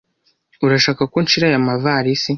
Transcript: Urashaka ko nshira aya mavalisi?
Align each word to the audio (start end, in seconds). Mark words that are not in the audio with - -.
Urashaka 0.65 1.03
ko 1.11 1.17
nshira 1.23 1.45
aya 1.49 1.67
mavalisi? 1.67 2.29